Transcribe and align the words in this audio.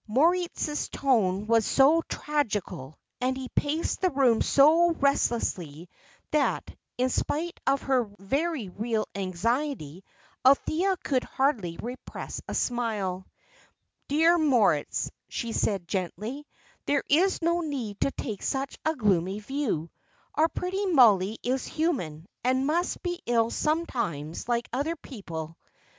Moritz's 0.07 0.89
tone 0.89 1.45
was 1.45 1.63
so 1.63 2.01
tragical, 2.09 2.97
and 3.19 3.37
he 3.37 3.47
paced 3.49 4.01
the 4.01 4.09
room 4.09 4.41
so 4.41 4.89
restlessly, 4.93 5.87
that, 6.31 6.75
in 6.97 7.07
spite 7.07 7.59
of 7.67 7.83
her 7.83 8.05
very 8.17 8.67
real 8.67 9.05
anxiety, 9.13 10.03
Althea 10.43 10.97
could 11.03 11.23
hardly 11.23 11.77
repress 11.83 12.41
a 12.47 12.55
smile. 12.55 13.27
"Dear 14.07 14.39
Moritz," 14.39 15.11
she 15.29 15.51
said, 15.51 15.87
gently, 15.87 16.47
"there 16.87 17.03
is 17.07 17.39
no 17.43 17.59
need 17.61 17.99
to 17.99 18.09
take 18.09 18.41
such 18.41 18.79
a 18.83 18.95
gloomy 18.95 19.39
view. 19.39 19.91
Our 20.33 20.47
pretty 20.47 20.87
Mollie 20.87 21.37
is 21.43 21.67
human, 21.67 22.25
and 22.43 22.65
must 22.65 23.03
be 23.03 23.21
ill 23.27 23.51
sometimes 23.51 24.49
like 24.49 24.67
other 24.73 24.95
people. 24.95 25.57